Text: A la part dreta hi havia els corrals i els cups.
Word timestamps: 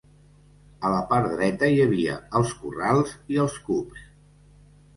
A 0.87 0.93
la 0.93 1.01
part 1.11 1.29
dreta 1.33 1.69
hi 1.75 1.77
havia 1.85 2.17
els 2.41 2.55
corrals 2.63 3.15
i 3.35 3.41
els 3.47 3.61
cups. 3.71 4.05